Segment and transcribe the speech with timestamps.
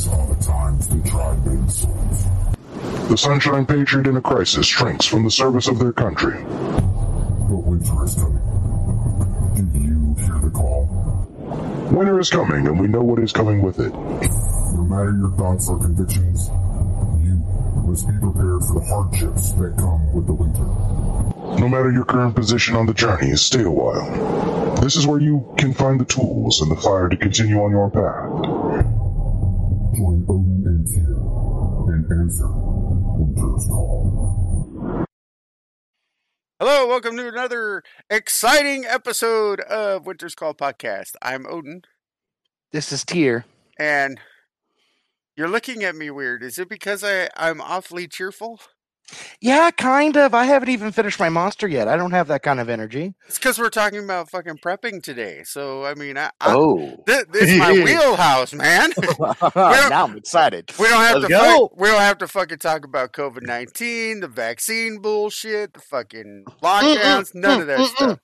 [0.00, 2.24] These are the times souls.
[3.10, 6.42] The Sunshine Patriot in a crisis shrinks from the service of their country.
[6.42, 8.40] But winter is coming.
[9.56, 11.28] Do you hear the call?
[11.92, 13.92] Winter is coming, and we know what is coming with it.
[13.92, 16.48] No matter your thoughts or convictions,
[17.20, 17.36] you
[17.84, 20.64] must be prepared for the hardships that come with the winter.
[21.60, 24.76] No matter your current position on the journey, stay a while.
[24.76, 27.90] This is where you can find the tools and the fire to continue on your
[27.90, 28.99] path.
[29.96, 35.04] Join Odin and Tyr and answer Winter's call.
[36.60, 41.12] Hello, welcome to another exciting episode of Winter's Call podcast.
[41.22, 41.82] I'm Odin,
[42.72, 43.44] This is Tyr.
[43.78, 44.20] and
[45.36, 46.42] you're looking at me weird.
[46.42, 48.60] Is it because I, I'm awfully cheerful?
[49.40, 50.34] Yeah, kind of.
[50.34, 51.88] I haven't even finished my monster yet.
[51.88, 53.14] I don't have that kind of energy.
[53.26, 55.42] It's because we're talking about fucking prepping today.
[55.44, 57.02] So, I mean, I, I, Oh.
[57.06, 58.90] this, this is my wheelhouse, man.
[59.56, 60.72] now I'm excited.
[60.78, 61.32] We don't have Let's to.
[61.32, 61.68] go.
[61.68, 66.44] Fuck, we don't have to fucking talk about COVID nineteen, the vaccine bullshit, the fucking
[66.62, 68.18] lockdowns, none of that stuff.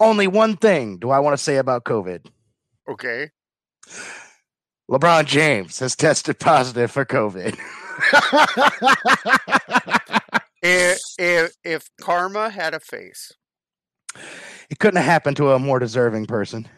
[0.00, 2.26] Only one thing do I want to say about COVID.
[2.90, 3.30] Okay.
[4.90, 7.58] LeBron James has tested positive for COVID.
[10.68, 13.30] If, if if karma had a face,
[14.68, 16.68] it couldn't have happened to a more deserving person.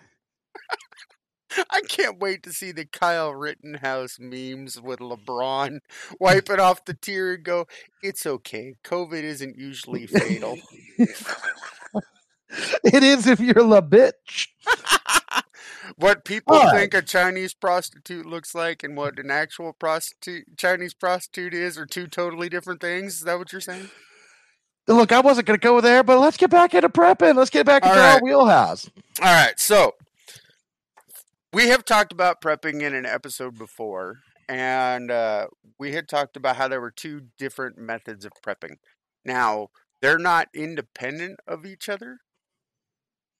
[1.70, 5.78] I can't wait to see the Kyle Rittenhouse memes with LeBron
[6.20, 7.66] wiping off the tear and go,
[8.02, 8.74] "It's okay.
[8.84, 10.58] COVID isn't usually fatal."
[10.98, 11.08] it
[13.02, 14.48] is if you're a bitch.
[15.98, 16.74] What people What?
[16.74, 21.86] think a Chinese prostitute looks like and what an actual prostitute Chinese prostitute is are
[21.86, 23.16] two totally different things.
[23.16, 23.90] Is that what you're saying?
[24.86, 27.34] Look, I wasn't going to go there, but let's get back into prepping.
[27.34, 28.14] Let's get back into right.
[28.14, 28.88] our wheelhouse.
[29.20, 29.96] All right, so
[31.52, 36.56] we have talked about prepping in an episode before, and uh, we had talked about
[36.56, 38.76] how there were two different methods of prepping.
[39.24, 39.68] Now,
[40.00, 42.18] they're not independent of each other,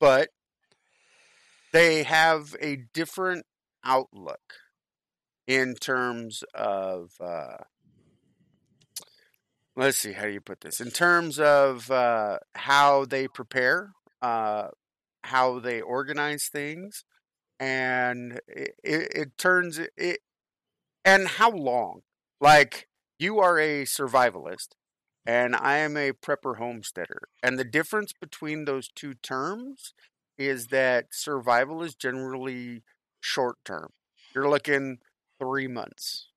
[0.01, 0.31] but
[1.79, 3.47] they have a different
[3.85, 4.55] outlook
[5.47, 7.13] in terms of.
[7.21, 7.59] Uh,
[9.77, 10.81] let's see, how do you put this?
[10.81, 14.69] In terms of uh, how they prepare, uh,
[15.23, 17.05] how they organize things,
[17.61, 20.19] and it, it, it turns it,
[21.05, 22.01] and how long.
[22.41, 22.89] Like
[23.21, 24.71] you are a survivalist,
[25.25, 29.95] and I am a prepper homesteader, and the difference between those two terms
[30.39, 32.83] is that survival is generally
[33.21, 33.91] short term.
[34.35, 34.99] You're looking
[35.39, 36.29] three months,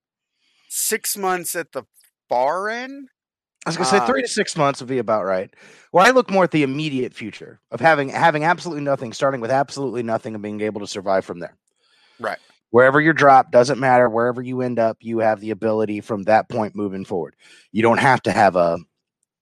[0.68, 1.84] six months at the
[2.28, 3.08] far end.
[3.64, 5.54] I was gonna say Uh, three to six months would be about right.
[5.92, 9.52] Where I look more at the immediate future of having having absolutely nothing, starting with
[9.52, 11.56] absolutely nothing, and being able to survive from there.
[12.18, 12.38] Right.
[12.70, 14.08] Wherever you're dropped doesn't matter.
[14.08, 17.36] Wherever you end up, you have the ability from that point moving forward.
[17.70, 18.78] You don't have to have a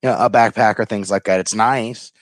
[0.03, 1.41] you know, a backpack or things like that.
[1.41, 2.12] It's nice,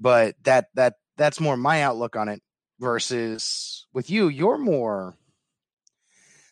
[0.00, 2.42] but that that that's more my outlook on it.
[2.80, 5.14] Versus with you, you're more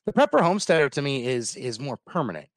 [0.09, 2.49] the prepper homesteader to me is is more permanent.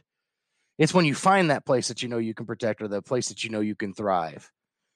[0.78, 3.28] It's when you find that place that you know you can protect or the place
[3.28, 4.52] that you know you can thrive.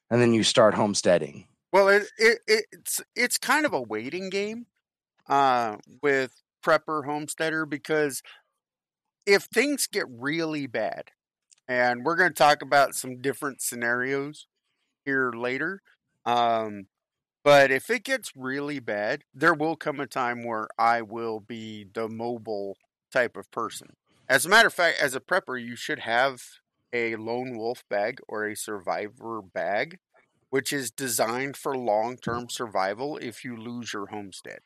[0.10, 1.48] And then you start homesteading.
[1.74, 4.68] Well, it, it it's it's kind of a waiting game
[5.28, 8.22] uh, with prepper homesteader because
[9.26, 11.12] if things get really bad,
[11.68, 14.48] and we're going to talk about some different scenarios
[15.04, 15.82] here later,
[16.26, 16.88] um,
[17.46, 21.86] but if it gets really bad, there will come a time where I will be
[21.94, 22.76] the mobile
[23.14, 23.90] type of person.
[24.28, 26.42] As a matter of fact, as a prepper, you should have
[26.92, 30.00] a lone wolf bag or a survivor bag
[30.50, 34.62] which is designed for long term survival if you lose your homestead.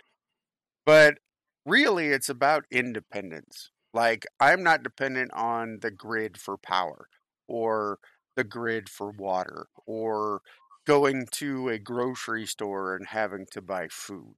[0.85, 1.15] But
[1.65, 3.71] really, it's about independence.
[3.93, 7.07] Like, I'm not dependent on the grid for power
[7.47, 7.99] or
[8.35, 10.41] the grid for water or
[10.89, 14.33] going to a grocery store and having to buy food,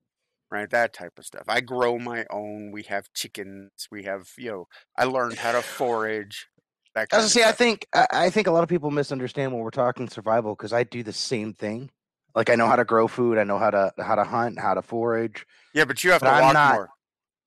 [0.51, 0.69] right?
[0.69, 1.43] That type of stuff.
[1.47, 2.71] I grow my own.
[2.73, 3.71] We have chickens.
[3.89, 4.67] We have, you know,
[4.97, 6.47] I learned how to forage.
[6.93, 8.67] That I kind was of gonna say, I think I, I think a lot of
[8.69, 11.89] people misunderstand when we're talking survival because I do the same thing.
[12.35, 14.73] Like I know how to grow food, I know how to how to hunt, how
[14.73, 15.45] to forage.
[15.73, 16.89] Yeah, but you have but to I'm walk not- more.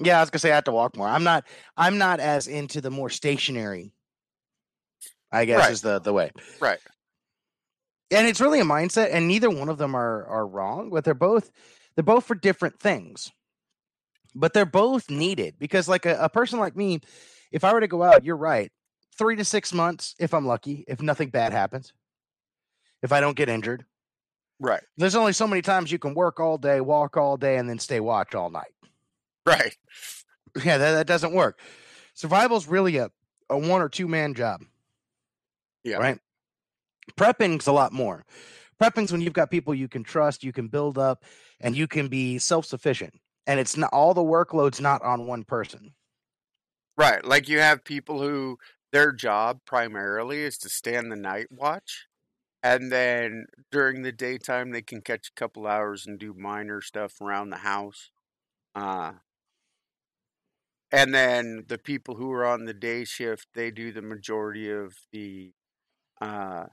[0.01, 1.07] Yeah, I was gonna say I have to walk more.
[1.09, 1.45] I'm not
[1.77, 3.93] I'm not as into the more stationary.
[5.31, 5.73] I guess Right.
[5.73, 6.31] is the the way.
[6.59, 6.79] Right.
[8.15, 11.15] And it's really a mindset, and neither one of them are are wrong, but they're
[11.15, 11.51] both
[11.95, 13.33] they're both for different things.
[14.35, 17.01] But they're both needed because, like a, a person like me,
[17.53, 18.73] if I were to go out, you're right,
[19.17, 21.93] three to six months if I'm lucky, if nothing bad happens,
[23.03, 23.85] if I don't get injured.
[24.61, 24.83] Right.
[24.97, 27.79] There's only so many times you can work all day, walk all day, and then
[27.79, 28.73] stay watch all night.
[29.47, 29.77] Right.
[30.65, 31.59] Yeah, that, that doesn't work.
[32.15, 33.11] Survival's really a,
[33.51, 34.63] a one or two man job.
[35.83, 35.97] Yeah.
[35.97, 36.19] Right.
[37.17, 38.25] Prepping's a lot more.
[38.81, 41.25] Prepping's when you've got people you can trust, you can build up,
[41.61, 43.15] and you can be self sufficient.
[43.47, 45.95] And it's not all the workload's not on one person.
[46.97, 47.25] Right.
[47.25, 48.59] Like you have people who
[48.93, 52.07] their job primarily is to stand the night watch.
[52.63, 57.21] And then during the daytime, they can catch a couple hours and do minor stuff
[57.21, 58.11] around the house.
[58.75, 59.13] Uh,
[60.91, 64.95] and then the people who are on the day shift, they do the majority of
[65.13, 65.53] the
[66.21, 66.67] uh,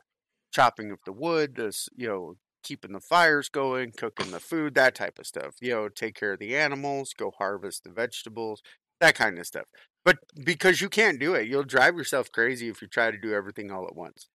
[0.52, 4.96] chopping of the wood, this you know, keeping the fires going, cooking the food, that
[4.96, 5.56] type of stuff.
[5.62, 8.62] You know, take care of the animals, go harvest the vegetables,
[9.00, 9.66] that kind of stuff.
[10.04, 13.34] But because you can't do it, you'll drive yourself crazy if you try to do
[13.34, 14.28] everything all at once.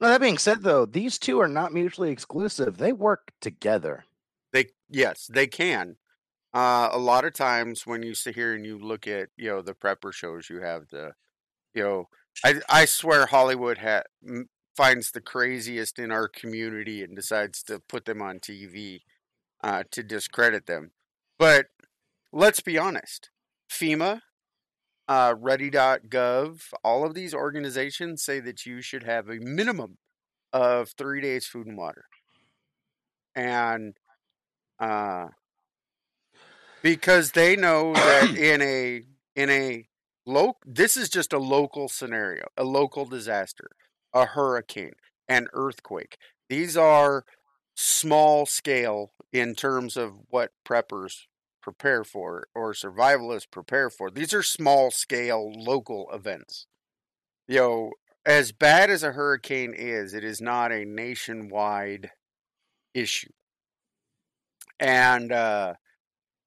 [0.00, 2.76] Now, that being said, though, these two are not mutually exclusive.
[2.76, 4.04] They work together.
[4.52, 5.96] They yes, they can.
[6.52, 9.62] Uh, a lot of times when you sit here and you look at you know
[9.62, 11.12] the prepper shows, you have the
[11.74, 12.08] you know
[12.44, 17.80] I I swear Hollywood ha- m- finds the craziest in our community and decides to
[17.80, 19.00] put them on TV
[19.64, 20.90] uh, to discredit them.
[21.38, 21.66] But
[22.32, 23.30] let's be honest,
[23.70, 24.20] FEMA,
[25.08, 29.98] uh, Ready.gov, all of these organizations say that you should have a minimum
[30.52, 32.04] of three days food and water,
[33.34, 33.96] and
[34.78, 35.28] uh,
[36.82, 39.02] because they know that in a
[39.34, 39.86] in a
[40.24, 43.70] local this is just a local scenario a local disaster
[44.12, 44.94] a hurricane
[45.28, 46.16] an earthquake.
[46.48, 47.24] These are
[47.74, 51.26] small scale in terms of what preppers
[51.62, 54.10] prepare for or survivalists prepare for.
[54.10, 56.66] These are small scale local events.
[57.48, 57.90] You know
[58.24, 62.10] as bad as a hurricane is it is not a nationwide
[62.94, 63.30] issue.
[64.80, 65.74] And uh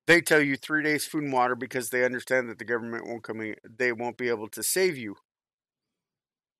[0.07, 3.23] they tell you three days food and water because they understand that the government won't
[3.23, 5.15] come in, they won't be able to save you.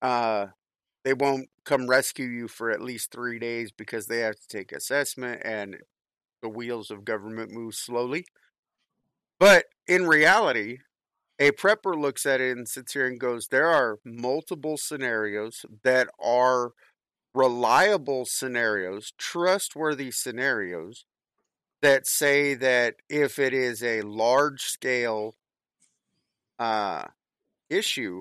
[0.02, 0.48] Uh
[1.04, 4.72] they won't come rescue you for at least three days because they have to take
[4.72, 5.78] assessment and
[6.42, 8.26] the wheels of government move slowly.
[9.38, 10.78] But in reality
[11.38, 16.08] a prepper looks at it and sits here and goes there are multiple scenarios that
[16.22, 16.72] are
[17.34, 21.06] reliable scenarios trustworthy scenarios
[21.80, 25.34] that say that if it is a large scale
[26.58, 27.04] uh,
[27.70, 28.20] issue,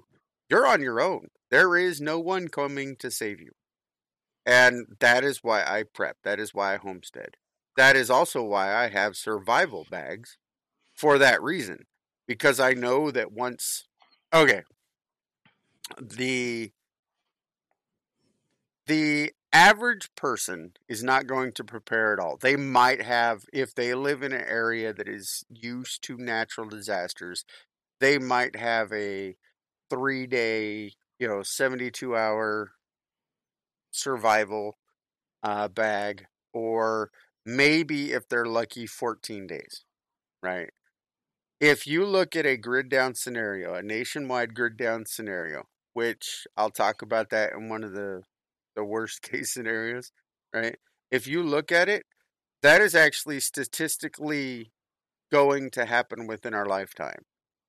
[0.49, 1.27] you're on your own.
[1.51, 3.51] There is no one coming to save you.
[4.45, 6.17] And that is why I prep.
[6.23, 7.35] That is why I homestead.
[7.77, 10.37] That is also why I have survival bags
[10.95, 11.85] for that reason.
[12.27, 13.85] Because I know that once.
[14.33, 14.63] Okay.
[16.01, 16.71] The.
[18.87, 22.37] The average person is not going to prepare at all.
[22.37, 27.45] They might have, if they live in an area that is used to natural disasters,
[27.99, 29.35] they might have a
[29.89, 32.71] three day, you know, 72 hour
[33.91, 34.77] survival
[35.43, 37.11] uh, bag, or
[37.45, 39.83] maybe if they're lucky, 14 days,
[40.41, 40.69] right?
[41.59, 45.63] If you look at a grid down scenario, a nationwide grid down scenario,
[45.93, 48.23] which I'll talk about that in one of the
[48.75, 50.11] the worst case scenarios,
[50.53, 50.77] right?
[51.11, 52.05] If you look at it,
[52.61, 54.71] that is actually statistically
[55.31, 57.23] going to happen within our lifetime.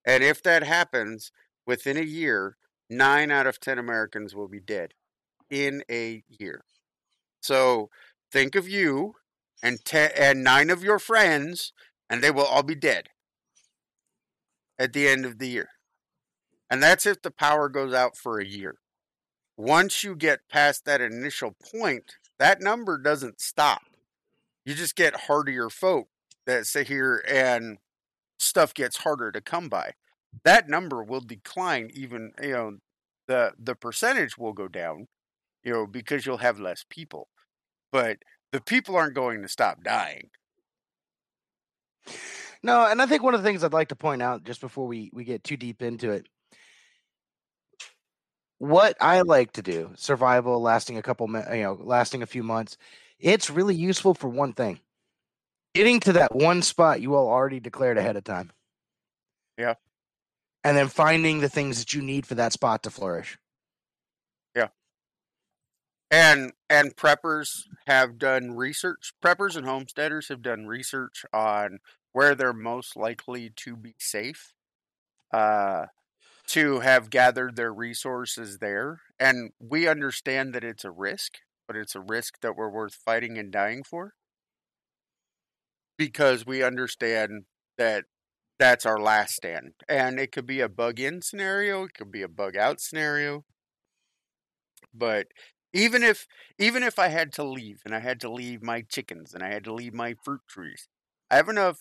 [0.07, 1.31] And if that happens
[1.71, 2.57] within a year,
[2.91, 4.93] nine out of 10 Americans will be dead
[5.49, 6.65] in a year.
[7.41, 7.91] So
[8.33, 9.15] think of you
[9.63, 11.73] and, te- and nine of your friends,
[12.11, 13.11] and they will all be dead
[14.81, 15.69] at the end of the year.
[16.69, 18.75] And that's if the power goes out for a year
[19.57, 23.83] once you get past that initial point, that number doesn't stop.
[24.65, 26.09] You just get hardier folk
[26.47, 27.79] that sit here and
[28.39, 29.93] stuff gets harder to come by.
[30.45, 32.77] That number will decline even, you know,
[33.29, 35.07] the the percentage will go down,
[35.65, 37.29] you know, because you'll have less people.
[37.93, 38.19] But
[38.53, 40.31] the people aren't going to stop dying.
[42.63, 44.87] No, and I think one of the things I'd like to point out just before
[44.87, 46.27] we, we get too deep into it
[48.61, 52.77] what I like to do, survival lasting a couple, you know, lasting a few months,
[53.19, 54.81] it's really useful for one thing:
[55.75, 58.53] getting to that one spot you all already declared ahead of time.
[59.59, 59.75] Yeah,
[60.65, 63.39] and then finding the things that you need for that spot to flourish.
[64.55, 64.69] Yeah,
[66.11, 69.13] and and preppers have done research.
[69.23, 71.79] Preppers and homesteaders have done research on
[72.13, 74.53] where they're most likely to be safe.
[75.33, 75.87] Uh,
[76.51, 79.03] to have gathered their resources there.
[79.21, 81.39] And we understand that it's a risk,
[81.69, 84.15] but it's a risk that we're worth fighting and dying for
[85.97, 87.45] because we understand
[87.79, 88.07] that
[88.61, 89.73] that's our last stand.
[89.89, 93.45] And it could be a bug in scenario, it could be a bug out scenario.
[94.95, 95.29] But
[95.73, 96.27] even if
[96.59, 99.53] even if I had to leave and I had to leave my chickens and I
[99.53, 100.89] had to leave my fruit trees,
[101.31, 101.81] I have enough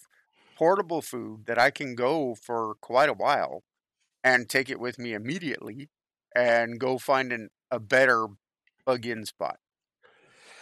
[0.55, 3.63] portable food that I can go for quite a while
[4.23, 5.89] and take it with me immediately
[6.35, 8.27] and go find an, a better
[8.85, 9.57] bug in spot.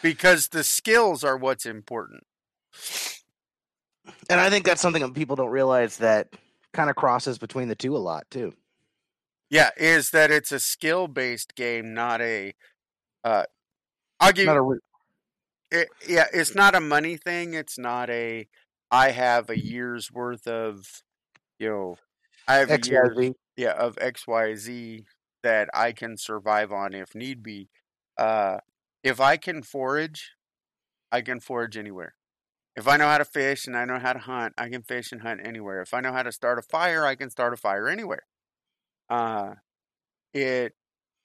[0.01, 2.23] Because the skills are what's important.
[4.29, 6.29] And I think that's something that people don't realize that
[6.73, 8.53] kind of crosses between the two a lot too.
[9.49, 12.53] Yeah, is that it's a skill based game, not a.
[13.23, 13.43] Uh,
[14.19, 14.79] I'll give Not a re-
[15.71, 17.53] It, yeah, it's not a money thing.
[17.53, 18.47] It's not a.
[18.91, 21.03] I have a year's worth of,
[21.59, 21.97] you know,
[22.47, 23.33] I have a year, XYZ.
[23.55, 25.05] yeah, of X Y Z
[25.43, 27.69] that I can survive on if need be.
[28.17, 28.57] Uh,
[29.03, 30.31] if I can forage,
[31.11, 32.16] I can forage anywhere.
[32.77, 35.11] If I know how to fish and I know how to hunt, I can fish
[35.11, 35.81] and hunt anywhere.
[35.81, 38.27] If I know how to start a fire, I can start a fire anywhere.
[39.09, 39.55] Uh,
[40.31, 40.73] it,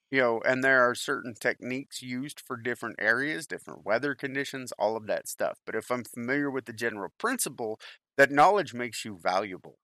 [0.09, 4.97] you know, and there are certain techniques used for different areas, different weather conditions, all
[4.97, 5.59] of that stuff.
[5.63, 7.79] But if I'm familiar with the general principle,
[8.17, 9.77] that knowledge makes you valuable.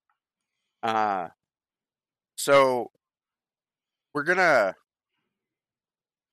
[0.81, 1.27] Uh,
[2.35, 2.89] so
[4.15, 4.73] we're gonna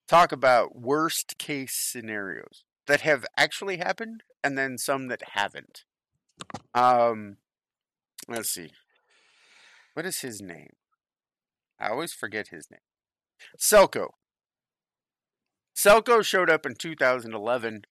[0.09, 5.85] talk about worst case scenarios that have actually happened and then some that haven't.
[6.75, 7.37] Um,
[8.29, 8.71] let's see.
[9.95, 10.71] What is his name?
[11.81, 12.81] I always forget his name.
[13.59, 14.11] Selco.
[15.77, 17.83] Selco showed up in 2011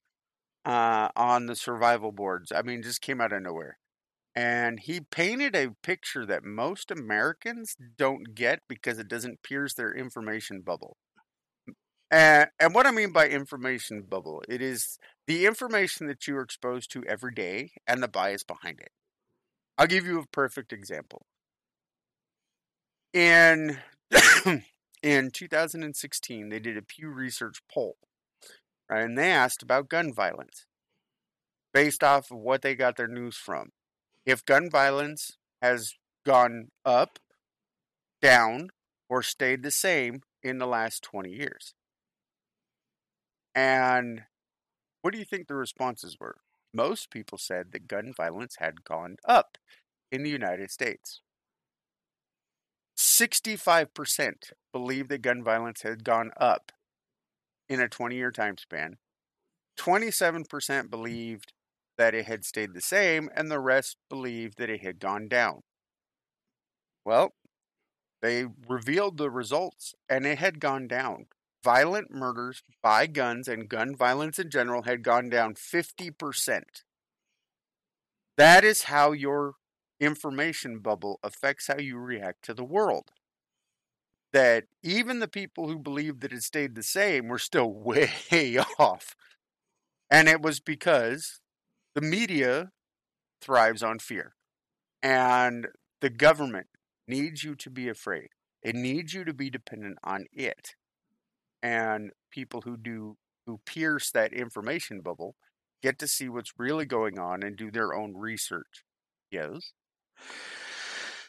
[0.64, 2.50] uh, on the survival boards.
[2.52, 3.78] I mean, just came out of nowhere.
[4.34, 9.94] And he painted a picture that most Americans don't get because it doesn't pierce their
[9.94, 10.98] information bubble.
[12.10, 16.42] And, and what I mean by information bubble, it is the information that you are
[16.42, 18.90] exposed to every day and the bias behind it.
[19.76, 21.26] I'll give you a perfect example.
[23.12, 23.78] In
[25.02, 27.96] in 2016, they did a Pew Research poll,
[28.88, 29.02] right?
[29.04, 30.66] And they asked about gun violence
[31.74, 33.70] based off of what they got their news from.
[34.24, 35.94] If gun violence has
[36.24, 37.18] gone up,
[38.22, 38.70] down,
[39.08, 41.74] or stayed the same in the last 20 years.
[43.56, 44.24] And
[45.02, 46.38] what do you think the responses were?
[46.74, 49.58] Most people said that gun violence had gone up
[50.12, 51.22] in the United States.
[52.96, 56.72] 65% believe that gun violence had gone up
[57.68, 58.98] in a 20 year time span.
[59.78, 61.52] 27% believed
[61.98, 65.62] that it had stayed the same, and the rest believed that it had gone down.
[67.06, 67.34] Well,
[68.22, 71.28] they revealed the results, and it had gone down.
[71.66, 76.62] Violent murders by guns and gun violence in general had gone down 50%.
[78.36, 79.54] That is how your
[79.98, 83.10] information bubble affects how you react to the world.
[84.32, 89.16] That even the people who believed that it stayed the same were still way off.
[90.08, 91.40] And it was because
[91.96, 92.70] the media
[93.42, 94.36] thrives on fear.
[95.02, 95.66] And
[96.00, 96.68] the government
[97.08, 98.28] needs you to be afraid.
[98.62, 100.76] It needs you to be dependent on it.
[101.62, 105.36] And people who do who pierce that information bubble
[105.82, 108.84] get to see what's really going on and do their own research.
[109.30, 109.72] Yes.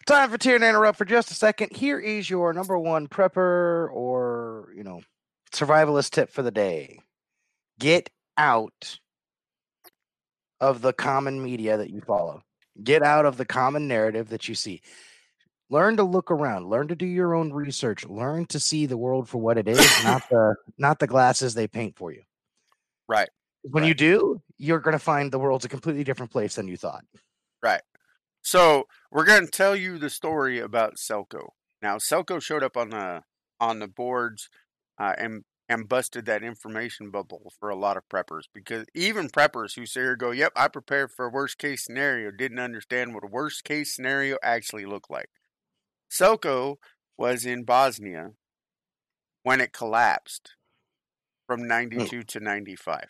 [0.08, 1.76] Time for Tyr to interrupt for just a second.
[1.76, 5.02] Here is your number one prepper or, you know,
[5.52, 7.00] survivalist tip for the day.
[7.80, 9.00] Get out
[10.60, 12.42] of the common media that you follow.
[12.82, 14.82] Get out of the common narrative that you see.
[15.70, 16.70] Learn to look around.
[16.70, 18.06] Learn to do your own research.
[18.06, 21.68] Learn to see the world for what it is, not the not the glasses they
[21.68, 22.24] paint for you.
[23.08, 23.30] Right.
[23.64, 26.78] When you do, you're going to find the world's a completely different place than you
[26.78, 27.04] thought.
[27.62, 27.82] Right.
[28.42, 31.50] So we're going to tell you the story about Selco.
[31.82, 33.24] Now, Selco showed up on the
[33.60, 34.50] on the boards
[34.98, 39.76] uh, and and busted that information bubble for a lot of preppers because even preppers
[39.76, 43.26] who say or go, "Yep, I prepared for a worst case scenario," didn't understand what
[43.26, 45.30] a worst case scenario actually looked like.
[46.10, 46.78] Selco
[47.18, 48.32] was in Bosnia
[49.44, 50.56] when it collapsed
[51.46, 51.68] from hmm.
[51.68, 53.06] 92 to 95.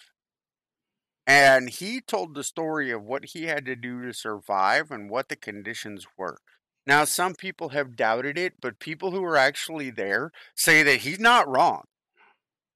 [1.26, 5.28] And he told the story of what he had to do to survive and what
[5.28, 6.38] the conditions were.
[6.86, 11.20] Now, some people have doubted it, but people who are actually there say that he's
[11.20, 11.84] not wrong.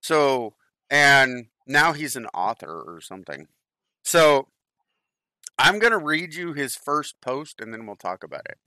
[0.01, 0.55] So,
[0.89, 3.47] and now he's an author or something.
[4.03, 4.49] So,
[5.57, 8.57] I'm going to read you his first post and then we'll talk about it.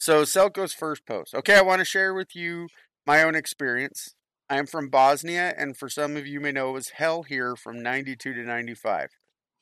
[0.00, 1.34] So, Selco's first post.
[1.34, 2.68] Okay, I want to share with you
[3.06, 4.14] my own experience.
[4.48, 7.54] I am from Bosnia, and for some of you may know it was hell here
[7.54, 9.10] from 92 to 95.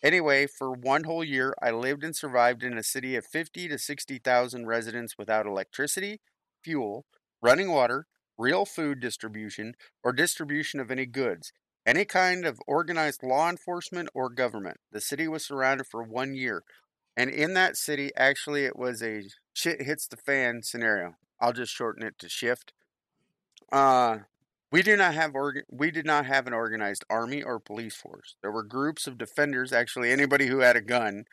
[0.00, 3.78] Anyway, for one whole year, I lived and survived in a city of 50 to
[3.78, 6.20] 60,000 residents without electricity,
[6.62, 7.04] fuel,
[7.42, 8.06] running water,
[8.38, 11.52] real food distribution, or distribution of any goods,
[11.84, 14.76] any kind of organized law enforcement or government.
[14.92, 16.62] The city was surrounded for one year.
[17.16, 19.24] And in that city, actually, it was a
[19.58, 21.16] shit hits the fan scenario.
[21.40, 22.72] I'll just shorten it to shift.
[23.72, 24.18] Uh,
[24.70, 28.36] we do not have org- we did not have an organized army or police force.
[28.40, 31.24] There were groups of defenders, actually anybody who had a gun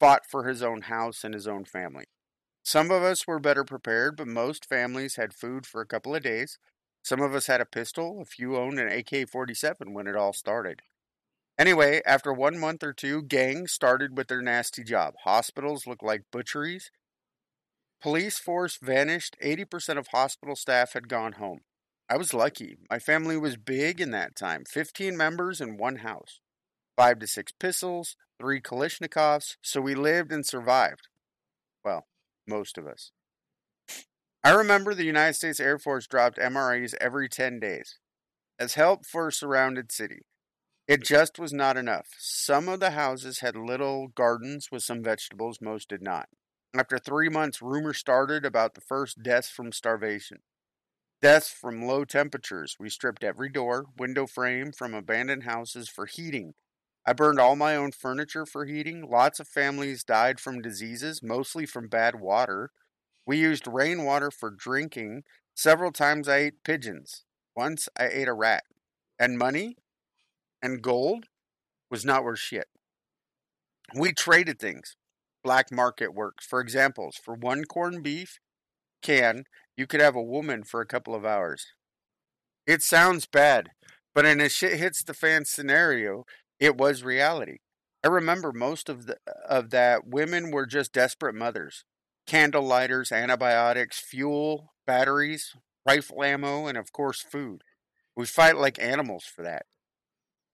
[0.00, 2.06] fought for his own house and his own family.
[2.64, 6.22] Some of us were better prepared, but most families had food for a couple of
[6.22, 6.58] days.
[7.04, 10.32] Some of us had a pistol, a few owned an AK 47 when it all
[10.32, 10.82] started.
[11.58, 15.14] Anyway, after one month or two, gangs started with their nasty job.
[15.24, 16.90] Hospitals looked like butcheries.
[18.02, 19.36] Police force vanished.
[19.42, 21.60] 80% of hospital staff had gone home.
[22.10, 22.76] I was lucky.
[22.90, 26.40] My family was big in that time 15 members in one house,
[26.96, 31.08] five to six pistols, three Kalashnikovs, so we lived and survived.
[31.84, 32.06] Well,
[32.46, 33.12] most of us.
[34.42, 37.98] I remember the United States Air Force dropped MREs every 10 days
[38.58, 40.22] as help for a surrounded city.
[40.88, 42.08] It just was not enough.
[42.18, 46.28] Some of the houses had little gardens with some vegetables, most did not.
[46.74, 50.38] After three months, rumors started about the first deaths from starvation.
[51.20, 52.76] Deaths from low temperatures.
[52.80, 56.54] We stripped every door, window frame from abandoned houses for heating.
[57.06, 59.08] I burned all my own furniture for heating.
[59.10, 62.70] Lots of families died from diseases, mostly from bad water.
[63.26, 65.24] We used rainwater for drinking.
[65.54, 67.24] Several times I ate pigeons.
[67.54, 68.64] Once I ate a rat.
[69.18, 69.76] And money
[70.62, 71.26] and gold
[71.90, 72.68] was not worth shit.
[73.94, 74.96] We traded things.
[75.42, 76.46] Black market works.
[76.46, 78.38] For examples, for one corned beef
[79.02, 79.44] can,
[79.76, 81.66] you could have a woman for a couple of hours.
[82.66, 83.70] It sounds bad,
[84.14, 86.24] but in a shit hits the fan scenario,
[86.60, 87.58] it was reality.
[88.04, 89.16] I remember most of the
[89.48, 91.84] of that women were just desperate mothers.
[92.26, 95.54] Candle lighters, antibiotics, fuel, batteries,
[95.86, 97.62] rifle ammo, and of course food.
[98.16, 99.66] We fight like animals for that.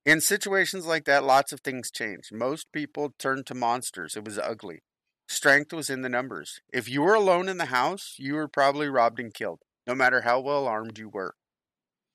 [0.09, 2.33] In situations like that, lots of things change.
[2.33, 4.17] Most people turned to monsters.
[4.17, 4.81] It was ugly.
[5.29, 6.63] Strength was in the numbers.
[6.73, 10.23] If you were alone in the house, you were probably robbed and killed, no matter
[10.23, 11.35] how well armed you were.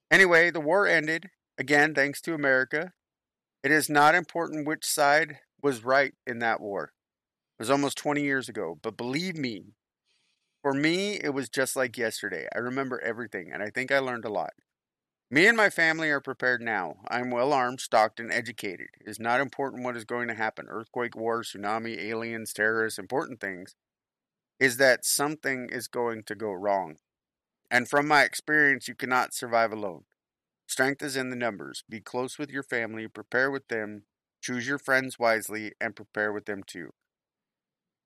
[0.10, 2.94] Anyway, the war ended, again, thanks to America.
[3.64, 6.94] It is not important which side was right in that war.
[7.60, 9.76] It was almost 20 years ago, but believe me,
[10.64, 12.48] for me, it was just like yesterday.
[12.56, 14.54] I remember everything, and I think I learned a lot.
[15.34, 16.98] Me and my family are prepared now.
[17.08, 18.90] I am well armed, stocked, and educated.
[19.02, 23.00] It is not important what is going to happen earthquake, war, tsunami, aliens, terrorists.
[23.00, 23.74] Important things
[24.60, 26.98] is that something is going to go wrong.
[27.72, 30.04] And from my experience, you cannot survive alone.
[30.68, 31.84] Strength is in the numbers.
[31.90, 34.04] Be close with your family, prepare with them,
[34.40, 36.92] choose your friends wisely, and prepare with them too.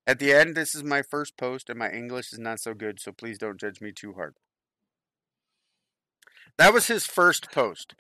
[0.08, 3.02] At the end, this is my first post, and my English is not so good,
[3.02, 4.36] so please don't judge me too hard.
[6.58, 7.94] That was his first post.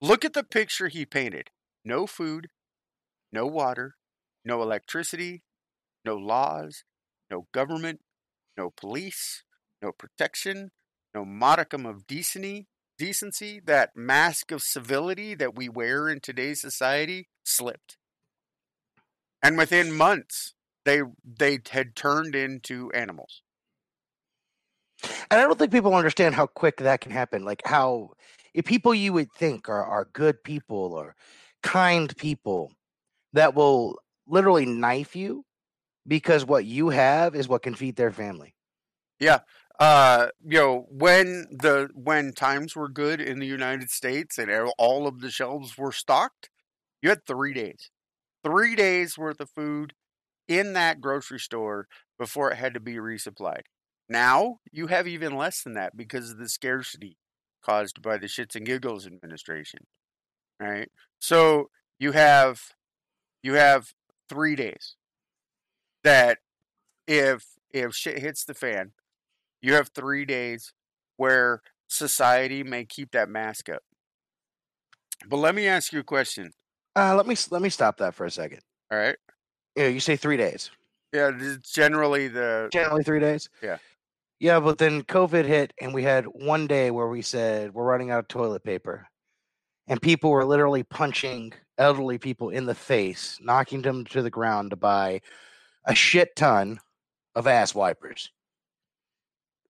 [0.00, 1.50] Look at the picture he painted.
[1.84, 2.48] No food,
[3.32, 3.96] no water,
[4.44, 5.42] no electricity,
[6.04, 6.84] no laws,
[7.30, 8.00] no government,
[8.56, 9.44] no police,
[9.82, 10.70] no protection,
[11.14, 12.66] no modicum of decency,
[12.96, 17.96] decency, that mask of civility that we wear in today's society slipped.
[19.42, 23.42] And within months, they they had turned into animals.
[25.30, 27.44] And I don't think people understand how quick that can happen.
[27.44, 28.10] Like how
[28.54, 31.14] if people you would think are, are good people or
[31.62, 32.72] kind people
[33.32, 35.44] that will literally knife you
[36.06, 38.54] because what you have is what can feed their family.
[39.20, 39.40] Yeah.
[39.78, 45.06] Uh, you know, when the when times were good in the United States and all
[45.06, 46.50] of the shelves were stocked,
[47.00, 47.90] you had three days,
[48.42, 49.92] three days worth of food
[50.48, 51.86] in that grocery store
[52.18, 53.62] before it had to be resupplied.
[54.08, 57.18] Now you have even less than that because of the scarcity
[57.62, 59.80] caused by the shits and giggles administration.
[60.60, 60.88] Right?
[61.18, 62.60] So you have
[63.42, 63.92] you have
[64.28, 64.96] three days
[66.04, 66.38] that
[67.06, 68.92] if if shit hits the fan,
[69.60, 70.72] you have three days
[71.16, 73.82] where society may keep that mask up.
[75.28, 76.52] But let me ask you a question.
[76.96, 78.60] Uh, let me let me stop that for a second.
[78.90, 79.16] All right.
[79.76, 80.70] Yeah, you say three days.
[81.12, 81.30] Yeah,
[81.62, 83.48] generally the Generally three days.
[83.62, 83.78] Yeah.
[84.40, 88.10] Yeah, but then COVID hit, and we had one day where we said we're running
[88.10, 89.08] out of toilet paper,
[89.88, 94.70] and people were literally punching elderly people in the face, knocking them to the ground
[94.70, 95.20] to buy
[95.84, 96.78] a shit ton
[97.34, 98.30] of ass wipers.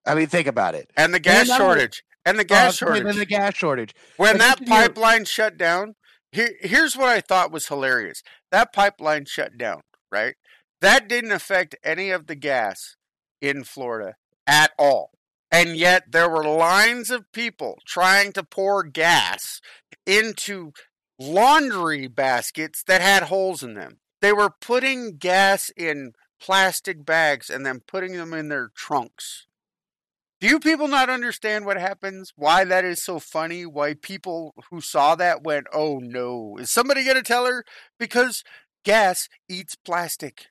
[0.07, 0.91] I mean, think about it.
[0.97, 3.17] and the gas only- shortage and the gas Uh, and shortage.
[3.17, 3.95] the gas shortage.
[4.17, 5.95] when But that pipeline shut down,
[6.33, 8.23] here, here's what I thought was hilarious.
[8.51, 10.37] that pipeline shut down, right?
[10.81, 12.97] That didn't affect any of the gas
[13.43, 14.17] in Florida
[14.49, 15.11] at all.
[15.53, 19.61] And yet there were lines of people trying to pour gas
[20.05, 20.73] into
[21.19, 23.99] laundry baskets that had holes in them.
[24.21, 29.47] They were putting gas in plastic bags and then putting them in their trunks.
[30.41, 32.33] Do you people not understand what happens?
[32.37, 33.67] Why that is so funny?
[33.67, 37.65] Why people who saw that went, oh no, is somebody going to tell her?
[37.99, 38.45] Because
[38.85, 40.47] gas eats plastic.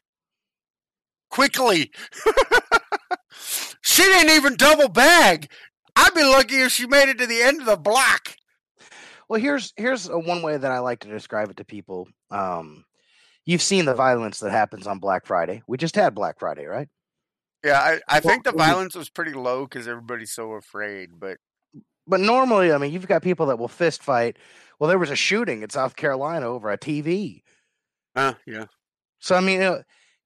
[1.29, 1.91] Quickly.
[3.31, 5.49] she didn't even double bag.
[5.95, 8.35] I'd be lucky if she made it to the end of the block.
[9.29, 12.07] Well, here's here's a one way that I like to describe it to people.
[12.31, 12.85] Um,
[13.45, 15.63] you've seen the violence that happens on Black Friday.
[15.67, 16.87] We just had Black Friday, right?
[17.63, 21.19] Yeah, I, I think the violence was pretty low because everybody's so afraid.
[21.19, 21.37] But
[22.05, 24.37] But normally, I mean, you've got people that will fist fight.
[24.79, 27.41] Well, there was a shooting in South Carolina over a TV.
[28.15, 28.65] uh, yeah,
[29.19, 29.61] So I mean,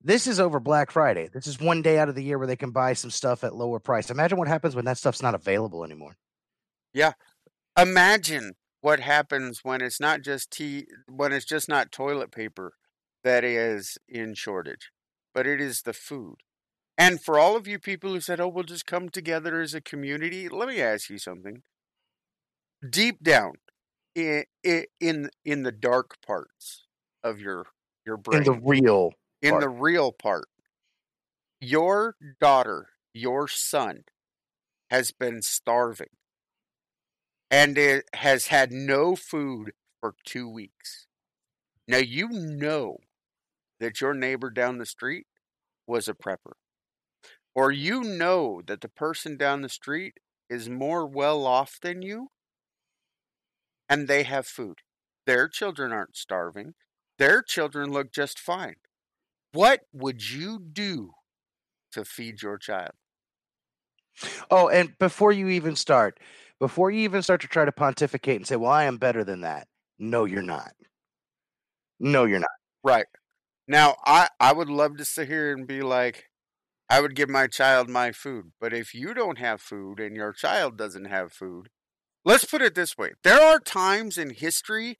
[0.03, 1.29] this is over Black Friday.
[1.33, 3.55] This is one day out of the year where they can buy some stuff at
[3.55, 4.09] lower price.
[4.09, 6.15] Imagine what happens when that stuff's not available anymore.
[6.93, 7.13] Yeah.
[7.77, 12.73] Imagine what happens when it's not just tea, when it's just not toilet paper
[13.23, 14.91] that is in shortage,
[15.33, 16.37] but it is the food.
[16.97, 19.81] And for all of you people who said, "Oh, we'll just come together as a
[19.81, 21.63] community," let me ask you something.
[22.87, 23.53] Deep down,
[24.15, 24.45] in
[24.99, 26.87] in in the dark parts
[27.23, 27.67] of your
[28.05, 29.11] your brain, In the real,
[29.41, 29.61] in part.
[29.61, 30.47] the real part,
[31.59, 34.03] your daughter, your son,
[34.89, 36.09] has been starving
[37.49, 41.07] and it has had no food for two weeks.
[41.87, 42.97] Now you know
[43.79, 45.27] that your neighbor down the street
[45.87, 46.53] was a prepper,
[47.53, 50.15] or you know that the person down the street
[50.49, 52.29] is more well off than you
[53.89, 54.79] and they have food.
[55.27, 56.75] Their children aren't starving.
[57.19, 58.75] Their children look just fine.
[59.53, 61.11] What would you do
[61.91, 62.91] to feed your child?
[64.49, 66.19] Oh, and before you even start,
[66.59, 69.41] before you even start to try to pontificate and say, "Well, I am better than
[69.41, 70.73] that," no, you're not.
[71.99, 72.49] No, you're not.
[72.83, 73.05] Right.
[73.67, 76.25] Now, I, I would love to sit here and be like,
[76.89, 78.51] I would give my child my food.
[78.59, 81.69] But if you don't have food and your child doesn't have food,
[82.25, 83.11] let's put it this way.
[83.23, 84.97] There are times in history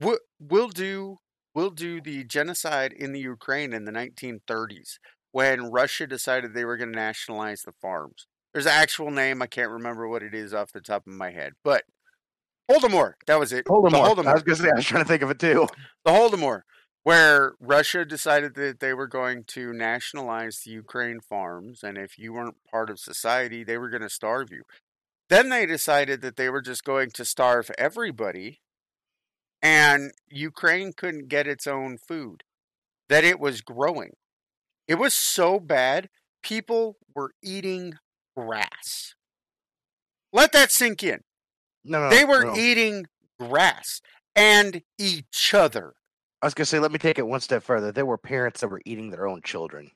[0.00, 1.18] we'll, we'll do
[1.54, 4.98] we'll do the genocide in the Ukraine in the 1930s
[5.32, 8.26] when Russia decided they were going to nationalize the farms.
[8.52, 9.42] There's an actual name.
[9.42, 11.54] I can't remember what it is off the top of my head.
[11.64, 11.84] But
[12.70, 13.14] Holodomor.
[13.26, 13.66] That was it.
[13.68, 14.26] Hold The on.
[14.26, 15.66] I was gonna say I was trying to think of it too.
[16.04, 16.62] the Holodomor,
[17.02, 22.32] where Russia decided that they were going to nationalize the Ukraine farms, and if you
[22.32, 24.62] weren't part of society, they were going to starve you.
[25.28, 28.60] Then they decided that they were just going to starve everybody,
[29.64, 32.44] and Ukraine couldn't get its own food,
[33.08, 34.12] that it was growing.
[34.86, 36.10] It was so bad,
[36.42, 37.94] people were eating
[38.36, 39.14] grass.
[40.32, 41.20] Let that sink in.
[41.84, 42.56] No, no, They were no.
[42.56, 43.06] eating
[43.40, 44.02] grass
[44.36, 45.94] and each other.
[46.42, 47.90] I was gonna say, let me take it one step further.
[47.90, 49.90] There were parents that were eating their own children.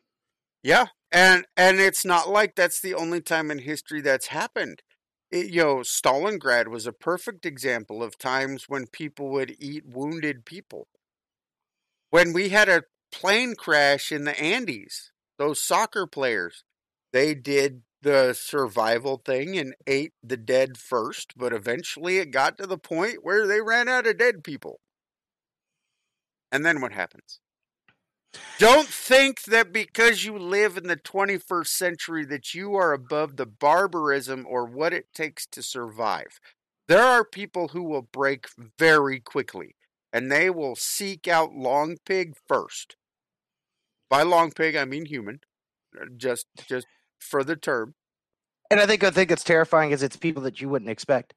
[0.63, 4.83] Yeah, and and it's not like that's the only time in history that's happened.
[5.33, 9.85] Eh, it, you know, Stalingrad was a perfect example of times when people would eat
[9.87, 10.89] wounded people.
[12.11, 16.65] When we had a plane crash in the Andes, those soccer players,
[17.13, 22.67] they did the survival thing and ate the dead first, but eventually it got to
[22.67, 24.81] the point where they ran out of dead people.
[26.53, 27.41] And then what happens?
[28.59, 33.47] Don't think that because you live in the 21st century that you are above the
[33.47, 36.41] barbarism or what it takes to survive.
[36.89, 38.47] There are people who will break
[38.79, 39.77] very quickly
[40.13, 42.97] and they will seek out long pig first.
[44.11, 45.41] By long pig I mean human.
[46.01, 46.87] uh, Just just
[47.19, 47.95] for the term.
[48.71, 51.35] And I think I think it's terrifying is it's people that you wouldn't expect.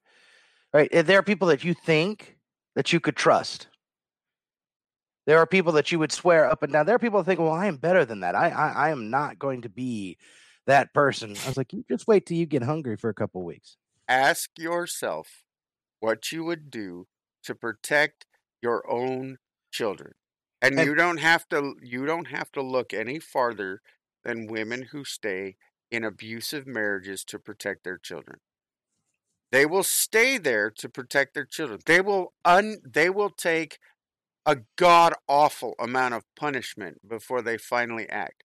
[0.74, 0.90] Right?
[0.92, 2.38] There are people that you think
[2.76, 3.68] that you could trust.
[5.28, 6.86] There are people that you would swear up and down.
[6.86, 8.36] There are people that think, well, I am better than that.
[8.36, 10.18] I I, I am not going to be
[10.68, 11.36] that person.
[11.44, 13.78] I was like, you just wait till you get hungry for a couple weeks.
[14.08, 15.44] Ask yourself
[16.00, 17.08] what you would do
[17.44, 18.26] to protect
[18.62, 19.38] your own
[19.72, 20.14] children.
[20.62, 23.82] And, And- you don't have to you don't have to look any farther
[24.24, 25.56] than women who stay
[25.90, 28.40] in abusive marriages to protect their children.
[29.52, 31.80] They will stay there to protect their children.
[31.86, 33.80] They will un they will take
[34.46, 38.44] a god awful amount of punishment before they finally act.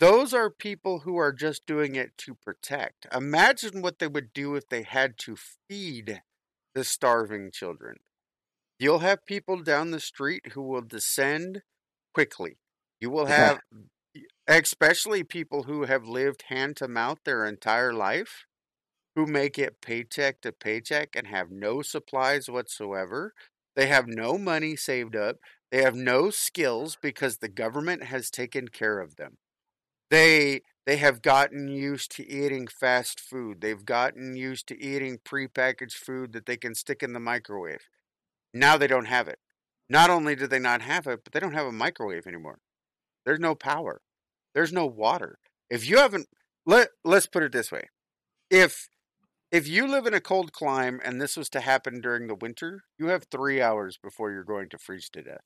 [0.00, 3.06] Those are people who are just doing it to protect.
[3.14, 5.36] Imagine what they would do if they had to
[5.68, 6.22] feed
[6.74, 7.96] the starving children.
[8.78, 11.62] You'll have people down the street who will descend
[12.12, 12.58] quickly.
[13.00, 13.60] You will have,
[14.48, 18.46] especially people who have lived hand to mouth their entire life,
[19.14, 23.32] who make it paycheck to paycheck and have no supplies whatsoever.
[23.76, 25.36] They have no money saved up.
[25.70, 29.38] They have no skills because the government has taken care of them.
[30.10, 33.60] They they have gotten used to eating fast food.
[33.60, 37.88] They've gotten used to eating prepackaged food that they can stick in the microwave.
[38.52, 39.38] Now they don't have it.
[39.88, 42.58] Not only do they not have it, but they don't have a microwave anymore.
[43.24, 44.02] There's no power.
[44.54, 45.38] There's no water.
[45.70, 46.28] If you haven't
[46.66, 47.88] let let's put it this way.
[48.50, 48.88] If
[49.54, 52.82] if you live in a cold climb and this was to happen during the winter,
[52.98, 55.44] you have 3 hours before you're going to freeze to death.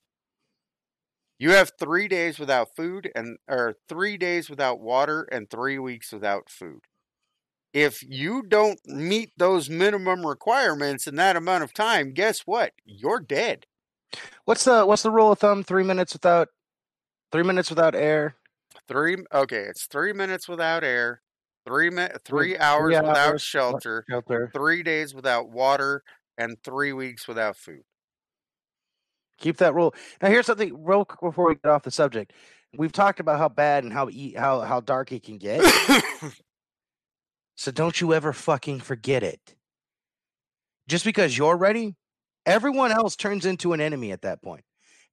[1.38, 6.10] You have 3 days without food and or 3 days without water and 3 weeks
[6.10, 6.80] without food.
[7.74, 12.72] If you don't meet those minimum requirements in that amount of time, guess what?
[12.86, 13.66] You're dead.
[14.46, 15.62] What's the what's the rule of thumb?
[15.62, 16.48] Three minutes without
[17.30, 18.36] three minutes without air.
[18.88, 21.20] Three okay, it's three minutes without air,
[21.68, 24.50] three three Three hours without hours, shelter, Shelter.
[24.52, 26.02] three days without water,
[26.36, 27.82] and three weeks without food.
[29.38, 29.94] Keep that rule.
[30.20, 32.32] Now here's something real quick before we get off the subject.
[32.76, 35.62] We've talked about how bad and how e- how how dark it can get.
[37.58, 39.56] So don't you ever fucking forget it.
[40.86, 41.96] Just because you're ready,
[42.46, 44.62] everyone else turns into an enemy at that point.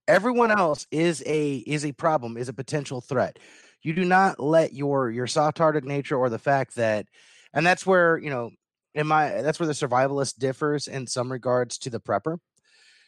[0.07, 3.39] Everyone else is a is a problem, is a potential threat.
[3.85, 7.05] You do not let your your soft-hearted nature or the fact that
[7.53, 8.49] and that's where, you know,
[8.95, 12.39] in my that's where the survivalist differs in some regards to the prepper.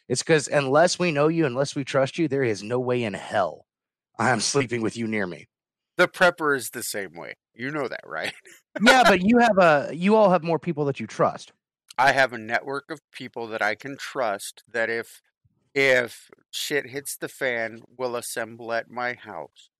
[0.08, 3.14] It's because unless we know you, unless we trust you, there is no way in
[3.14, 3.66] hell
[4.20, 5.48] I'm sleeping with you near me.
[5.96, 7.34] the prepper is the same way.
[7.54, 8.32] You know that, right?
[8.80, 11.50] Yeah, but you have a you all have more people that you trust.
[11.98, 15.22] I have a network of people that I can trust that if
[15.74, 19.70] if shit hits the fan, will assemble at my house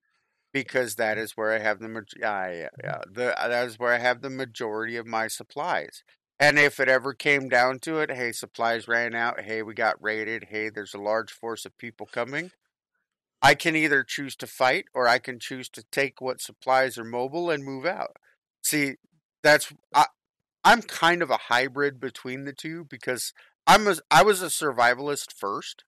[0.52, 2.64] because that is where I have the yeah, mm-hmm.
[2.64, 6.02] uh, yeah, the uh, that is where I have the majority of my supplies.
[6.40, 9.40] And if it ever came down to it, hey, supplies ran out.
[9.40, 10.46] Hey, we got raided.
[10.50, 12.52] Hey, there's a large force of people coming.
[13.42, 17.04] I can either choose to fight or I can choose to take what supplies are
[17.04, 18.16] mobile and move out.
[18.62, 18.94] See,
[19.42, 20.06] that's I,
[20.64, 23.32] I'm kind of a hybrid between the two because
[23.66, 25.84] I'm a, I was a survivalist first,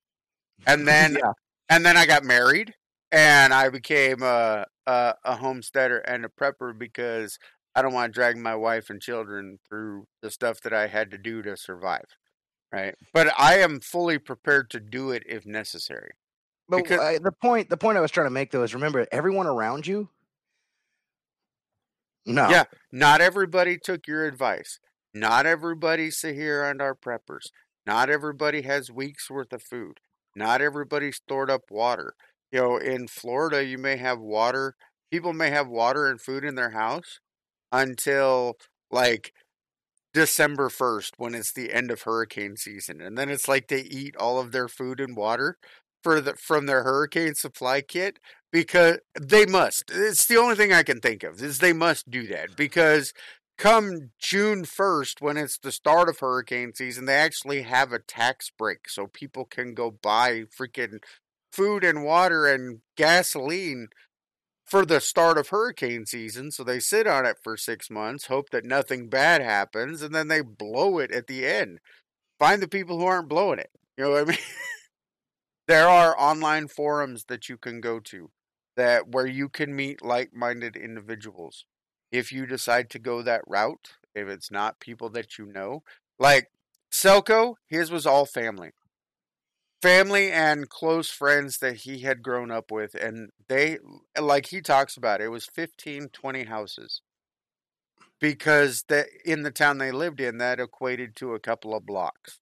[0.66, 1.33] and then yeah.
[1.68, 2.75] and then I got married
[3.12, 7.38] and I became a a, a homesteader and a prepper because
[7.75, 11.11] I don't want to drag my wife and children through the stuff that I had
[11.12, 12.07] to do to survive.
[12.73, 16.12] Right, but I am fully prepared to do it if necessary.
[16.68, 19.46] But Because- the point the point I was trying to make though is remember everyone
[19.46, 20.09] around you.
[22.27, 22.49] No.
[22.49, 22.64] Yeah.
[22.92, 24.79] Not everybody took your advice.
[25.12, 27.46] Not everybody Sahir and our preppers.
[27.87, 29.99] Not everybody has weeks worth of food.
[30.37, 32.14] Not everybody stored up water.
[32.53, 34.75] You know, in Florida, you may have water.
[35.11, 37.21] People may have water and food in their house
[37.73, 38.57] until
[38.91, 39.33] like
[40.13, 43.01] December 1st when it's the end of hurricane season.
[43.01, 45.57] And then it's like they eat all of their food and water
[46.03, 48.19] for the from their hurricane supply kit
[48.53, 49.91] because they must.
[49.93, 53.13] It's the only thing I can think of is they must do that because
[53.59, 58.51] come June 1st when it's the start of hurricane season they actually have a tax
[58.57, 61.01] break so people can go buy freaking
[61.53, 63.89] food and water and gasoline
[64.65, 68.51] for the start of hurricane season so they sit on it for 6 months hope
[68.51, 71.79] that nothing bad happens and then they blow it at the end.
[72.39, 74.39] Find the people who aren't blowing it you know what I mean?
[75.69, 78.31] There are online forums that you can go to
[78.77, 81.65] that where you can meet like-minded individuals.
[82.11, 85.83] If you decide to go that route if it's not people that you know
[86.19, 86.49] like
[86.93, 88.71] Selco his was all family
[89.81, 93.79] family and close friends that he had grown up with and they
[94.21, 97.03] like he talks about it was 15 20 houses
[98.21, 102.38] because that in the town they lived in that equated to a couple of blocks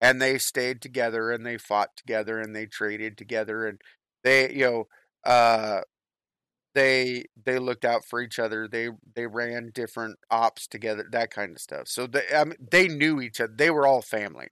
[0.00, 3.80] and they stayed together and they fought together and they traded together and
[4.24, 4.84] they you know
[5.24, 5.80] uh
[6.74, 11.52] they they looked out for each other they they ran different ops together that kind
[11.52, 11.86] of stuff.
[11.86, 14.48] So they I mean, they knew each other they were all family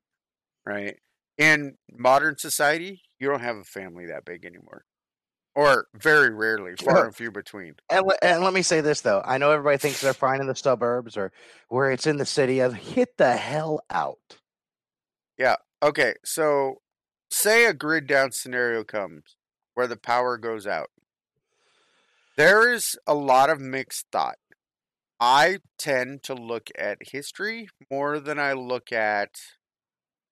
[0.67, 0.99] right
[1.41, 4.85] in modern society you don't have a family that big anymore
[5.55, 9.23] or very rarely far and few between And, and let me say this though.
[9.25, 11.33] I know everybody thinks they're fine in the suburbs or
[11.69, 12.61] where it's in the city.
[12.61, 14.39] Of hit the hell out.
[15.37, 15.57] Yeah.
[15.83, 16.83] Okay, so
[17.31, 19.37] say a grid down scenario comes
[19.75, 20.91] where the power goes out.
[22.37, 24.37] There is a lot of mixed thought.
[25.19, 29.31] I tend to look at history more than I look at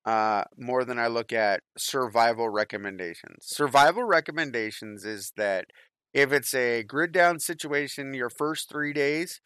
[0.09, 3.41] uh, more than I look at survival recommendations.
[3.43, 5.67] Survival recommendations is that
[6.15, 9.43] if it's a grid down situation, your first three days,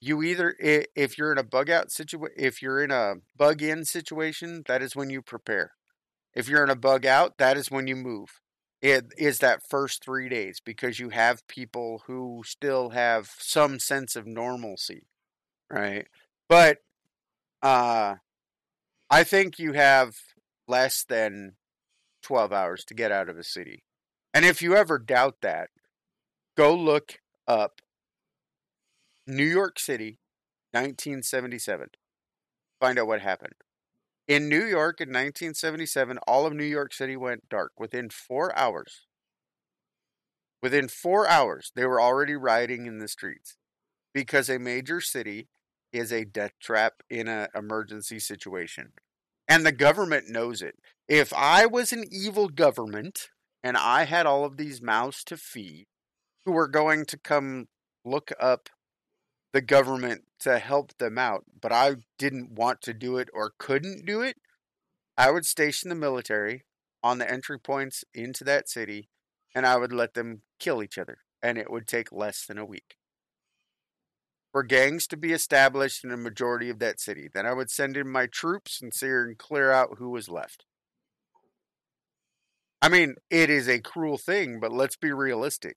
[0.00, 3.84] you either if you're in a bug out situation, if you're in a bug in
[3.84, 5.72] situation, that is when you prepare.
[6.36, 8.28] If you're in a bug out, that is when you move.
[8.80, 14.14] It is that first three days because you have people who still have some sense
[14.14, 15.08] of normalcy,
[15.68, 16.06] right?
[16.48, 16.78] But
[17.60, 18.16] uh,
[19.14, 20.16] I think you have
[20.66, 21.52] less than
[22.24, 23.84] 12 hours to get out of a city.
[24.34, 25.70] And if you ever doubt that,
[26.56, 27.80] go look up
[29.24, 30.18] New York City,
[30.72, 31.90] 1977.
[32.80, 33.54] Find out what happened.
[34.26, 39.06] In New York in 1977, all of New York City went dark within four hours.
[40.60, 43.58] Within four hours, they were already rioting in the streets
[44.12, 45.46] because a major city
[45.92, 48.90] is a death trap in an emergency situation.
[49.48, 50.76] And the government knows it.
[51.08, 53.28] If I was an evil government
[53.62, 55.86] and I had all of these mouths to feed
[56.44, 57.66] who were going to come
[58.04, 58.68] look up
[59.52, 64.06] the government to help them out, but I didn't want to do it or couldn't
[64.06, 64.36] do it,
[65.16, 66.64] I would station the military
[67.02, 69.10] on the entry points into that city
[69.54, 71.18] and I would let them kill each other.
[71.42, 72.96] And it would take less than a week
[74.54, 77.28] for gangs to be established in a majority of that city.
[77.34, 80.64] Then I would send in my troops and see and clear out who was left.
[82.80, 85.74] I mean, it is a cruel thing, but let's be realistic.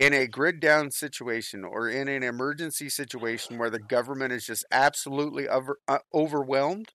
[0.00, 4.64] In a grid down situation or in an emergency situation where the government is just
[4.72, 6.88] absolutely over, uh, overwhelmed,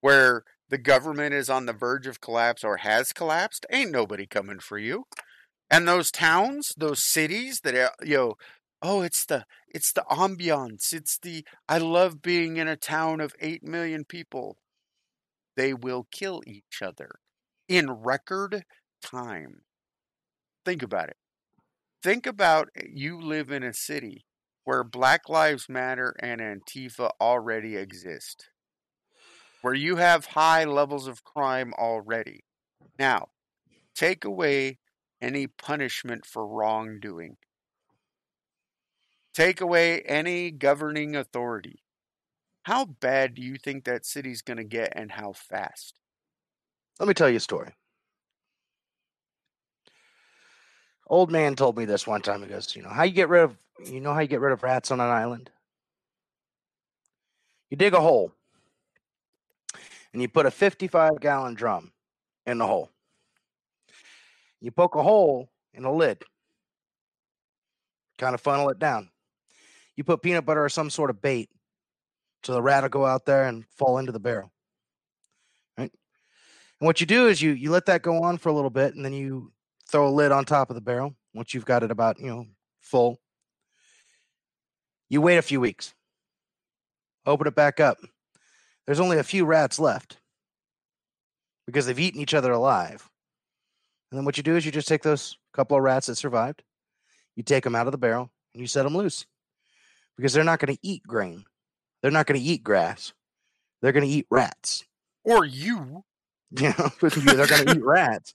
[0.00, 4.60] where the government is on the verge of collapse or has collapsed, ain't nobody coming
[4.60, 5.04] for you.
[5.70, 8.34] And those towns, those cities that uh, you know,
[8.84, 10.92] oh, it's the it's the ambiance.
[10.92, 14.58] It's the I love being in a town of 8 million people.
[15.56, 17.16] They will kill each other
[17.68, 18.64] in record
[19.02, 19.62] time.
[20.64, 21.16] Think about it.
[22.02, 24.26] Think about eh, you live in a city
[24.64, 28.48] where Black Lives Matter and Antifa already exist,
[29.62, 32.44] where you have high levels of crime already.
[32.98, 33.28] Now,
[33.94, 34.78] take away
[35.20, 37.36] any punishment for wrongdoing,
[39.34, 41.82] take away any governing authority.
[42.62, 46.00] How bad do you think that city's going to get and how fast?
[46.98, 47.74] Let me tell you a story.
[51.06, 52.42] Old man told me this one time.
[52.42, 54.52] He goes, "You know how you get rid of you know how you get rid
[54.52, 55.50] of rats on an island?
[57.68, 58.32] You dig a hole,
[60.12, 61.92] and you put a 55 gallon drum
[62.46, 62.90] in the hole.
[64.60, 66.24] You poke a hole in a lid,
[68.16, 69.10] kind of funnel it down.
[69.96, 71.50] You put peanut butter or some sort of bait,
[72.42, 74.52] so the rat will go out there and fall into the barrel.
[75.78, 75.92] Right?
[76.80, 78.94] And what you do is you you let that go on for a little bit,
[78.94, 79.52] and then you
[79.88, 82.46] throw a lid on top of the barrel once you've got it about you know
[82.80, 83.20] full.
[85.08, 85.94] You wait a few weeks.
[87.26, 87.98] Open it back up.
[88.86, 90.18] There's only a few rats left
[91.66, 93.08] because they've eaten each other alive.
[94.10, 96.62] And then what you do is you just take those couple of rats that survived,
[97.36, 99.24] you take them out of the barrel, and you set them loose
[100.16, 101.44] because they're not going to eat grain.
[102.02, 103.12] They're not going to eat grass.
[103.80, 104.84] They're going to eat rats.
[105.24, 106.04] Or you.
[106.56, 108.32] You know, they're going to eat rats.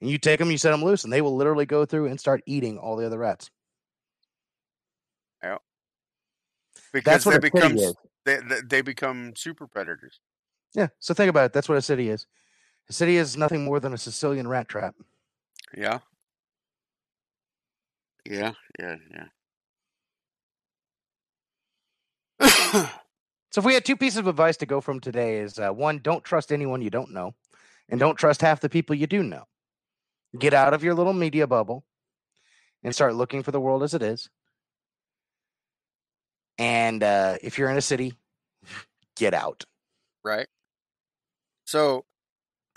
[0.00, 2.18] And you take them, you set them loose, and they will literally go through and
[2.18, 3.50] start eating all the other rats.
[5.42, 5.58] Yeah.
[6.90, 7.76] Because That's what they become
[8.24, 10.20] they they become super predators.
[10.74, 10.88] Yeah.
[11.00, 11.52] So think about it.
[11.52, 12.26] That's what a city is.
[12.88, 14.94] A city is nothing more than a Sicilian rat trap.
[15.76, 15.98] Yeah.
[18.24, 19.24] Yeah, yeah, yeah.
[23.50, 25.98] So if we had two pieces of advice to go from today is uh, one,
[25.98, 27.34] don't trust anyone you don't know,
[27.88, 29.44] and don't trust half the people you do know.
[30.38, 31.84] Get out of your little media bubble
[32.84, 34.30] and start looking for the world as it is.
[36.58, 38.14] And uh, if you're in a city,
[39.16, 39.64] get out.
[40.22, 40.46] right?
[41.64, 42.04] So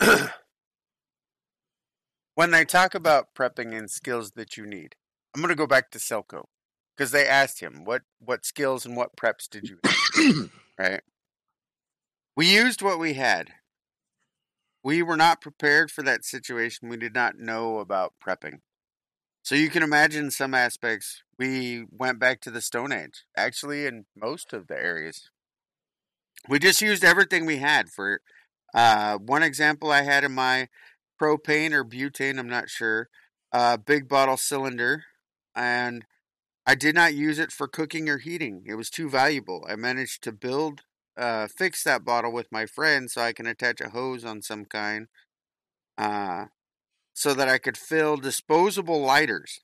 [2.34, 4.96] when I talk about prepping and skills that you need,
[5.34, 6.46] I'm going to go back to Selco
[6.96, 9.78] because they asked him what what skills and what preps did you
[10.16, 11.00] need, right?
[12.36, 13.50] We used what we had.
[14.82, 16.88] We were not prepared for that situation.
[16.88, 18.58] We did not know about prepping.
[19.42, 23.24] So you can imagine some aspects we went back to the Stone Age.
[23.36, 25.30] Actually, in most of the areas,
[26.48, 27.88] we just used everything we had.
[27.88, 28.20] For
[28.74, 30.68] uh, one example, I had in my
[31.20, 33.08] propane or butane, I'm not sure,
[33.52, 35.04] uh, big bottle cylinder,
[35.54, 36.04] and
[36.66, 38.64] I did not use it for cooking or heating.
[38.66, 39.66] It was too valuable.
[39.68, 40.80] I managed to build
[41.16, 44.64] uh, fix that bottle with my friend so I can attach a hose on some
[44.64, 45.06] kind,
[45.96, 46.46] uh,
[47.12, 49.60] so that I could fill disposable lighters.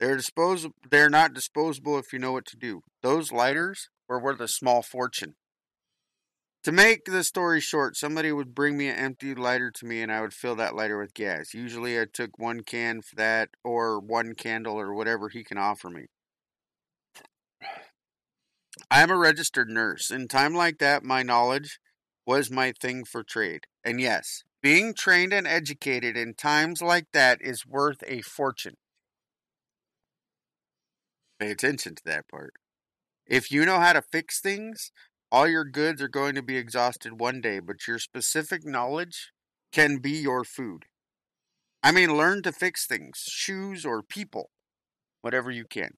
[0.00, 0.74] They're disposable.
[0.90, 2.80] They're not disposable if you know what to do.
[3.02, 5.34] Those lighters were worth a small fortune.
[6.66, 10.10] To make the story short, somebody would bring me an empty lighter to me and
[10.10, 11.54] I would fill that lighter with gas.
[11.54, 15.88] Usually I took one can for that or one candle or whatever he can offer
[15.88, 16.06] me.
[18.90, 20.10] I am a registered nurse.
[20.10, 21.78] In time like that, my knowledge
[22.26, 23.68] was my thing for trade.
[23.84, 28.74] And yes, being trained and educated in times like that is worth a fortune.
[31.38, 32.54] Pay attention to that part.
[33.24, 34.90] If you know how to fix things,
[35.30, 39.32] all your goods are going to be exhausted one day, but your specific knowledge
[39.72, 40.84] can be your food.
[41.82, 44.50] I mean, learn to fix things, shoes or people,
[45.20, 45.90] whatever you can.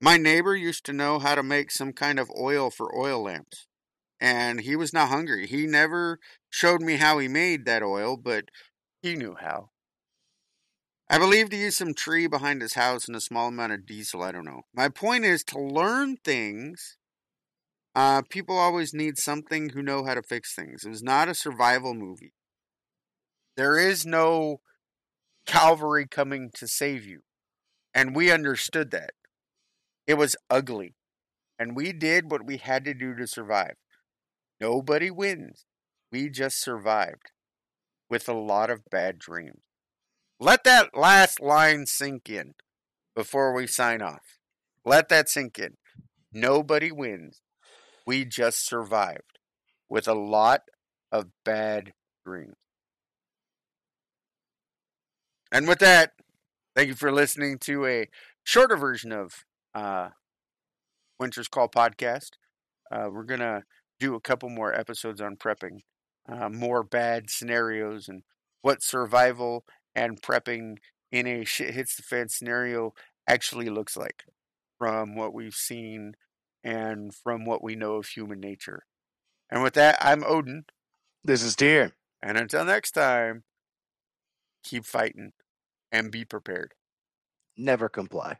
[0.00, 3.66] My neighbor used to know how to make some kind of oil for oil lamps,
[4.20, 5.46] and he was not hungry.
[5.46, 6.18] He never
[6.50, 8.46] showed me how he made that oil, but
[9.00, 9.70] he knew how.
[11.08, 14.22] I believe to use some tree behind his house and a small amount of diesel.
[14.22, 14.62] I don't know.
[14.74, 16.96] My point is to learn things.
[17.94, 20.84] Uh, people always need something who know how to fix things.
[20.84, 22.32] It was not a survival movie.
[23.56, 24.60] There is no
[25.46, 27.20] Calvary coming to save you.
[27.94, 29.10] And we understood that.
[30.06, 30.94] It was ugly.
[31.58, 33.74] And we did what we had to do to survive.
[34.60, 35.66] Nobody wins.
[36.10, 37.30] We just survived
[38.08, 39.60] with a lot of bad dreams.
[40.40, 42.54] Let that last line sink in
[43.14, 44.38] before we sign off.
[44.84, 45.76] Let that sink in.
[46.32, 47.41] Nobody wins.
[48.06, 49.38] We just survived
[49.88, 50.62] with a lot
[51.10, 51.92] of bad
[52.24, 52.56] dreams.
[55.52, 56.12] And with that,
[56.74, 58.08] thank you for listening to a
[58.42, 59.44] shorter version of
[59.74, 60.08] uh,
[61.20, 62.30] Winter's Call podcast.
[62.90, 63.64] Uh, we're going to
[64.00, 65.80] do a couple more episodes on prepping,
[66.28, 68.22] uh, more bad scenarios, and
[68.62, 70.76] what survival and prepping
[71.10, 72.94] in a shit hits the fan scenario
[73.28, 74.24] actually looks like
[74.78, 76.14] from what we've seen
[76.64, 78.84] and from what we know of human nature.
[79.50, 80.64] And with that, I'm Odin.
[81.24, 81.92] This is Tyr.
[82.22, 83.44] And until next time,
[84.64, 85.32] keep fighting
[85.90, 86.74] and be prepared.
[87.56, 88.38] Never comply.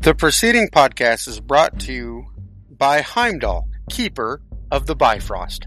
[0.00, 2.26] The preceding podcast is brought to you
[2.70, 4.40] by Heimdall, keeper
[4.70, 5.66] of the Bifrost.